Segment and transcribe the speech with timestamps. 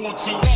[0.00, 0.49] about a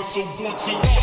[0.00, 0.99] a so one?